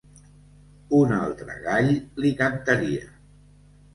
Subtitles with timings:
[0.99, 1.91] Un altre gall
[2.25, 3.13] li cantaria.